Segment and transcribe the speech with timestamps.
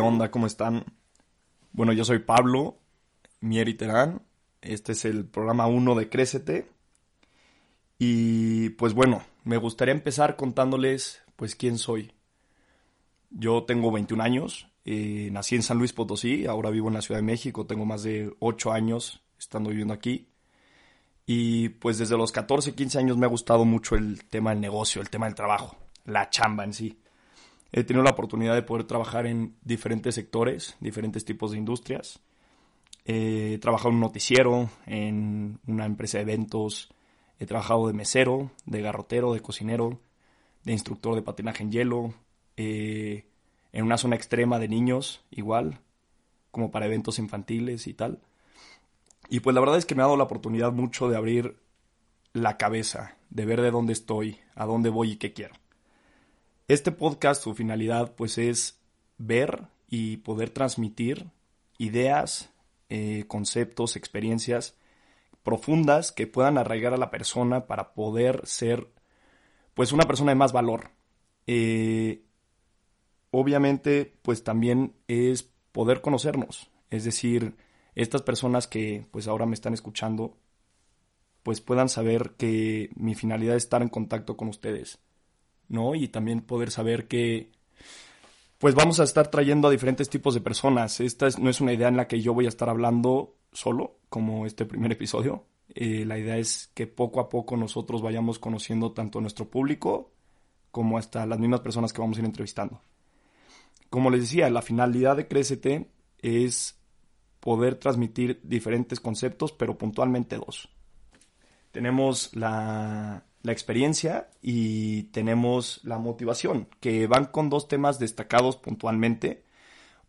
[0.00, 0.30] onda?
[0.30, 0.84] ¿Cómo están?
[1.72, 2.78] Bueno, yo soy Pablo
[3.40, 4.22] Mieri Terán.
[4.62, 6.68] Este es el programa 1 de Crécete.
[7.98, 12.12] Y pues bueno, me gustaría empezar contándoles pues quién soy.
[13.30, 17.18] Yo tengo 21 años, eh, nací en San Luis Potosí, ahora vivo en la Ciudad
[17.18, 20.28] de México, tengo más de 8 años estando viviendo aquí.
[21.26, 25.00] Y pues desde los 14, 15 años me ha gustado mucho el tema del negocio,
[25.00, 26.98] el tema del trabajo, la chamba en sí.
[27.76, 32.20] He tenido la oportunidad de poder trabajar en diferentes sectores, diferentes tipos de industrias.
[33.04, 36.94] he trabajado en un noticiero, en una empresa de eventos.
[37.40, 39.98] He trabajado de mesero, de garrotero, de cocinero,
[40.62, 42.14] de instructor de patinaje en hielo.
[42.56, 43.24] Eh,
[43.72, 45.80] en una zona extrema de niños, igual,
[46.52, 48.20] como para eventos infantiles y tal.
[49.28, 51.56] Y pues la verdad es que me ha dado la oportunidad mucho de abrir
[52.34, 55.56] la cabeza, de ver de dónde estoy, a dónde voy y qué quiero.
[56.66, 58.80] Este podcast, su finalidad, pues es
[59.18, 61.26] ver y poder transmitir
[61.76, 62.54] ideas,
[62.88, 64.74] eh, conceptos, experiencias
[65.42, 68.88] profundas que puedan arraigar a la persona para poder ser,
[69.74, 70.92] pues, una persona de más valor.
[71.46, 72.24] Eh,
[73.30, 75.42] obviamente, pues también es
[75.72, 77.56] poder conocernos, es decir,
[77.94, 80.38] estas personas que, pues, ahora me están escuchando,
[81.42, 84.98] pues puedan saber que mi finalidad es estar en contacto con ustedes
[85.68, 85.94] ¿no?
[85.94, 87.50] Y también poder saber que
[88.58, 91.00] pues vamos a estar trayendo a diferentes tipos de personas.
[91.00, 94.46] Esta no es una idea en la que yo voy a estar hablando solo, como
[94.46, 95.44] este primer episodio.
[95.74, 100.12] Eh, la idea es que poco a poco nosotros vayamos conociendo tanto nuestro público
[100.70, 102.80] como hasta las mismas personas que vamos a ir entrevistando.
[103.90, 106.78] Como les decía, la finalidad de Crécete es
[107.40, 110.68] poder transmitir diferentes conceptos, pero puntualmente dos.
[111.70, 119.44] Tenemos la la experiencia y tenemos la motivación, que van con dos temas destacados puntualmente.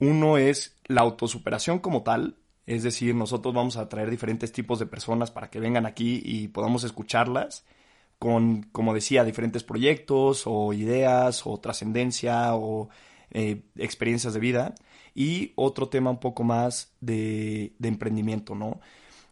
[0.00, 4.86] Uno es la autosuperación como tal, es decir, nosotros vamos a traer diferentes tipos de
[4.86, 7.66] personas para que vengan aquí y podamos escucharlas
[8.18, 12.88] con, como decía, diferentes proyectos o ideas o trascendencia o
[13.30, 14.74] eh, experiencias de vida.
[15.14, 18.80] Y otro tema un poco más de, de emprendimiento, ¿no?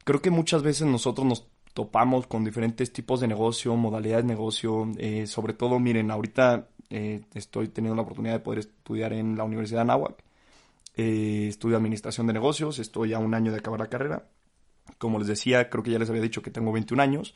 [0.05, 4.91] Creo que muchas veces nosotros nos topamos con diferentes tipos de negocio, modalidades de negocio,
[4.97, 9.45] eh, sobre todo, miren, ahorita eh, estoy teniendo la oportunidad de poder estudiar en la
[9.45, 10.25] Universidad de Anáhuac,
[10.97, 14.25] eh, estudio administración de negocios, estoy a un año de acabar la carrera,
[14.97, 17.35] como les decía, creo que ya les había dicho que tengo 21 años,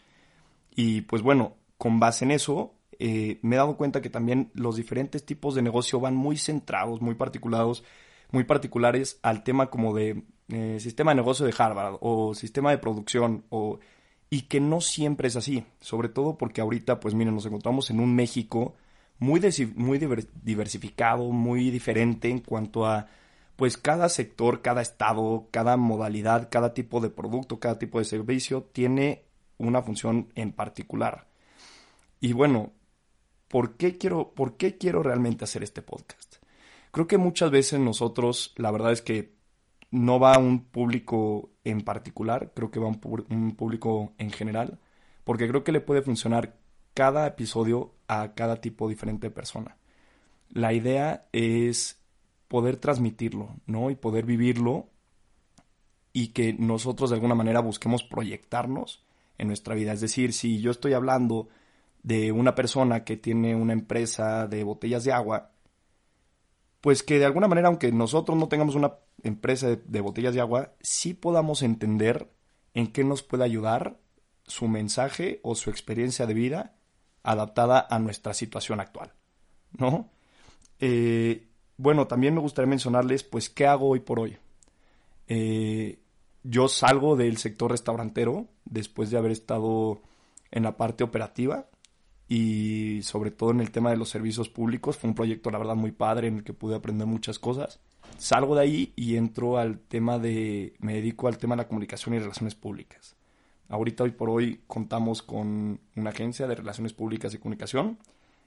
[0.74, 5.22] y pues bueno, con base en eso, me he dado cuenta que también los diferentes
[5.22, 7.84] tipos de negocio van muy centrados, muy particulados,
[8.30, 10.22] muy particulares al tema como de
[10.78, 13.78] sistema de negocio de Harvard o sistema de producción o
[14.30, 17.98] y que no siempre es así, sobre todo porque ahorita, pues miren, nos encontramos en
[17.98, 18.74] un México
[19.18, 19.40] muy,
[19.74, 23.08] muy diversificado, muy diferente en cuanto a,
[23.56, 28.62] pues cada sector, cada estado, cada modalidad, cada tipo de producto, cada tipo de servicio
[28.72, 29.24] tiene
[29.58, 31.26] una función en particular.
[32.20, 32.72] Y bueno,
[33.48, 36.36] ¿por qué quiero, por qué quiero realmente hacer este podcast?
[36.92, 39.34] Creo que muchas veces nosotros, la verdad es que
[39.90, 44.78] no va a un público en particular, creo que va a un, público en general,
[45.24, 46.56] porque creo que le puede funcionar
[46.94, 49.76] cada episodio a cada tipo diferente de persona.
[50.48, 52.00] La idea es
[52.48, 53.90] poder transmitirlo, ¿no?
[53.90, 54.88] Y poder vivirlo
[56.12, 59.04] y que nosotros de alguna manera busquemos proyectarnos
[59.38, 59.92] en nuestra vida.
[59.92, 61.48] Es decir, si yo estoy hablando
[62.02, 65.52] de una persona que tiene una empresa de botellas de agua,
[66.80, 70.72] pues que de alguna manera, aunque nosotros no tengamos una empresa de, botellas de agua,
[70.80, 72.30] sí podamos entender
[72.74, 73.98] en qué nos puede ayudar
[74.46, 76.76] su mensaje o su experiencia de vida
[77.22, 79.12] adaptada a nuestra situación actual,
[79.72, 80.10] ¿no?
[80.78, 84.38] Eh, bueno, también me gustaría mencionarles, pues, ¿qué hago hoy por hoy?
[85.28, 86.00] Eh,
[86.42, 90.00] yo salgo del sector restaurantero después de haber estado
[90.50, 91.69] en la parte operativa
[92.32, 94.96] y sobre todo en el tema de los servicios públicos.
[94.96, 97.80] Fue un proyecto, la verdad, muy padre en el que pude aprender muchas cosas.
[98.18, 102.14] Salgo de ahí y entro al tema de, me dedico al tema de la comunicación
[102.14, 103.16] y relaciones públicas.
[103.68, 107.98] Ahorita, hoy por hoy, contamos con una agencia de relaciones públicas y comunicación,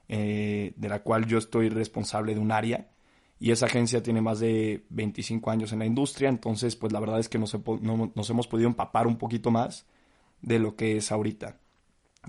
[0.07, 2.89] eh, de la cual yo estoy responsable de un área.
[3.37, 7.19] Y esa agencia tiene más de 25 años en la industria, entonces, pues la verdad
[7.19, 9.85] es que nos, nos hemos podido empapar un poquito más
[10.41, 11.57] de lo que es ahorita.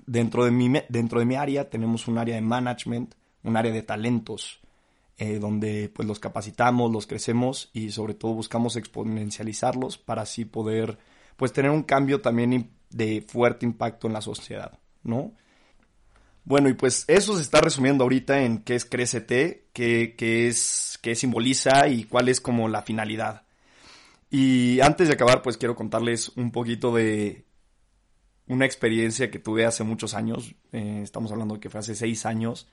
[0.05, 3.81] Dentro de, mi, dentro de mi área tenemos un área de management, un área de
[3.81, 4.59] talentos,
[5.17, 10.97] eh, donde pues los capacitamos, los crecemos y sobre todo buscamos exponencializarlos para así poder
[11.37, 15.33] pues tener un cambio también de fuerte impacto en la sociedad, ¿no?
[16.43, 20.99] Bueno, y pues eso se está resumiendo ahorita en qué es Crécete, qué, qué es,
[21.01, 23.43] qué simboliza y cuál es como la finalidad.
[24.29, 27.45] Y antes de acabar, pues quiero contarles un poquito de
[28.47, 30.55] una experiencia que tuve hace muchos años.
[30.71, 32.69] Eh, estamos hablando de que fue hace seis años.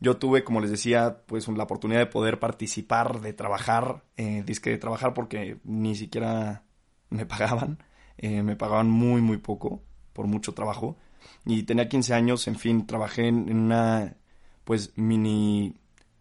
[0.00, 4.70] Yo tuve, como les decía, pues la oportunidad de poder participar, de trabajar, eh, disque
[4.70, 6.64] de trabajar porque ni siquiera
[7.10, 7.78] me pagaban.
[8.18, 10.96] Eh, me pagaban muy, muy poco por mucho trabajo.
[11.44, 14.16] Y tenía 15 años, en fin, trabajé en, una,
[14.64, 15.76] pues, mini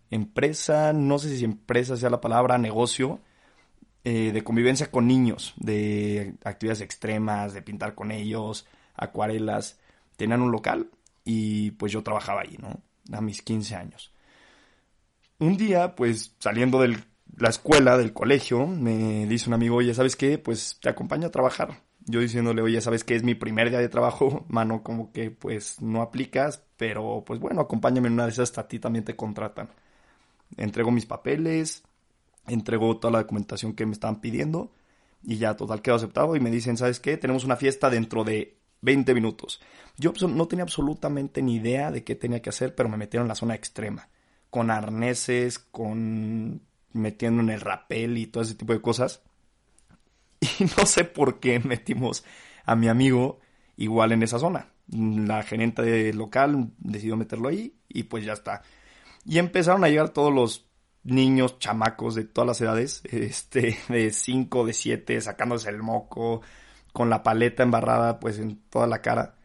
[0.09, 3.19] empresa, no sé si empresa sea la palabra, negocio,
[4.03, 8.65] eh, de convivencia con niños, de actividades extremas, de pintar con ellos,
[8.99, 9.79] acuarelas.
[10.17, 10.89] Tenían un local
[11.23, 12.81] y pues yo trabajaba ahí, ¿no?
[13.15, 14.13] A mis 15 años.
[15.39, 16.97] Un día, pues saliendo de
[17.37, 20.37] la escuela, del colegio, me dice un amigo, oye, ¿sabes qué?
[20.37, 21.81] Pues te acompaño a trabajar.
[22.05, 23.15] Yo diciéndole, oye, ¿sabes qué?
[23.15, 27.61] Es mi primer día de trabajo, mano, como que pues no aplicas, pero pues bueno,
[27.61, 29.69] acompáñame en una de esas, a ti también te contratan.
[30.57, 31.83] Entrego mis papeles,
[32.47, 34.71] entrego toda la documentación que me estaban pidiendo
[35.23, 37.17] y ya total quedó aceptado y me dicen, ¿sabes qué?
[37.17, 39.61] Tenemos una fiesta dentro de 20 minutos.
[39.97, 43.29] Yo no tenía absolutamente ni idea de qué tenía que hacer, pero me metieron en
[43.29, 44.09] la zona extrema,
[44.49, 46.61] con arneses, con
[46.93, 49.21] metiendo en el rapel y todo ese tipo de cosas.
[50.59, 52.23] Y no sé por qué metimos
[52.65, 53.39] a mi amigo
[53.75, 54.71] igual en esa zona.
[54.87, 58.61] La gerente del local decidió meterlo ahí y pues ya está.
[59.25, 60.69] Y empezaron a llegar todos los
[61.03, 66.41] niños, chamacos de todas las edades, este, de 5, de 7, sacándose el moco,
[66.93, 69.35] con la paleta embarrada pues en toda la cara.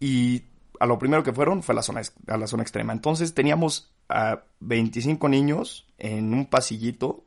[0.00, 0.44] Y
[0.80, 2.92] a lo primero que fueron fue a la zona, a la zona extrema.
[2.92, 7.24] Entonces teníamos a 25 niños en un pasillito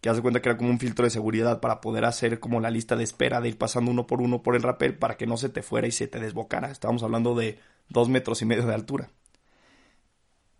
[0.00, 2.70] que hace cuenta que era como un filtro de seguridad para poder hacer como la
[2.70, 5.36] lista de espera de ir pasando uno por uno por el rapel para que no
[5.36, 6.70] se te fuera y se te desbocara.
[6.70, 7.58] Estábamos hablando de
[7.88, 9.10] dos metros y medio de altura.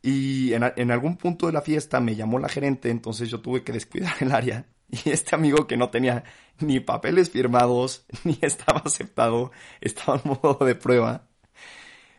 [0.03, 3.73] Y en, algún punto de la fiesta me llamó la gerente, entonces yo tuve que
[3.73, 4.67] descuidar el área.
[5.05, 6.25] Y este amigo que no tenía
[6.61, 9.51] ni papeles firmados, ni estaba aceptado,
[9.81, 11.27] estaba en modo de prueba,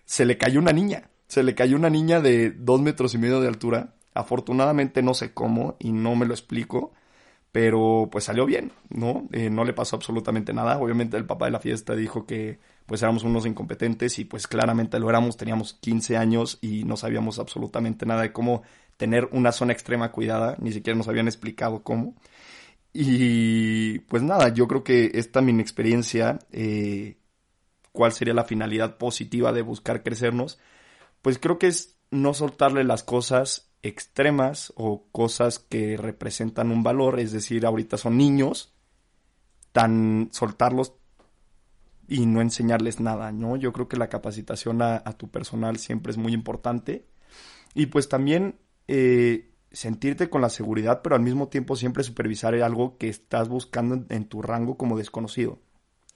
[0.05, 1.09] se le cayó una niña.
[1.27, 3.95] Se le cayó una niña de dos metros y medio de altura.
[4.13, 6.93] Afortunadamente no sé cómo y no me lo explico,
[7.51, 9.27] pero pues salió bien, ¿no?
[9.33, 10.79] Eh, no le pasó absolutamente nada.
[10.79, 14.97] Obviamente el papá de la fiesta dijo que pues éramos unos incompetentes y pues claramente
[14.97, 18.63] lo éramos, teníamos 15 años y no sabíamos absolutamente nada de cómo
[18.95, 22.15] tener una zona extrema cuidada, ni siquiera nos habían explicado cómo.
[22.99, 27.19] Y pues nada, yo creo que esta mi experiencia, eh,
[27.91, 30.57] cuál sería la finalidad positiva de buscar crecernos,
[31.21, 37.19] pues creo que es no soltarle las cosas extremas o cosas que representan un valor,
[37.19, 38.73] es decir, ahorita son niños,
[39.73, 40.93] tan soltarlos
[42.07, 43.57] y no enseñarles nada, ¿no?
[43.57, 47.05] Yo creo que la capacitación a, tu personal siempre es muy importante.
[47.75, 48.55] Y pues también
[48.87, 54.05] eh, sentirte con la seguridad, pero al mismo tiempo siempre supervisar algo que estás buscando
[54.09, 55.59] en, tu rango como desconocido.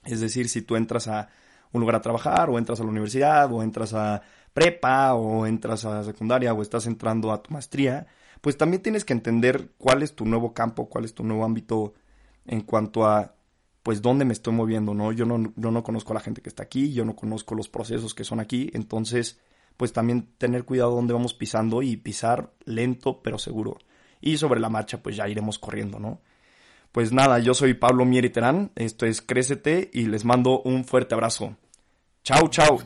[0.04, 1.28] Es decir, si tú entras a
[1.72, 4.22] un lugar a trabajar, o entras a la universidad, o entras a
[4.52, 8.06] prepa, o entras a secundaria, o estás entrando a tu maestría,
[8.40, 11.94] pues también tienes que entender cuál es tu nuevo campo, cuál es tu nuevo ámbito
[12.46, 13.34] en cuanto a
[13.82, 15.12] pues dónde me estoy moviendo, ¿no?
[15.12, 18.14] Yo no, no conozco a la gente que está aquí, yo no conozco los procesos
[18.14, 19.40] que son aquí, entonces
[19.76, 23.78] pues también tener cuidado dónde vamos pisando y pisar lento pero seguro.
[24.20, 26.20] Y sobre la marcha pues ya iremos corriendo, ¿no?
[26.92, 31.56] Pues nada, yo soy Pablo Mieriterán, esto es Crécete y les mando un fuerte abrazo.
[32.22, 32.78] Chao, chao.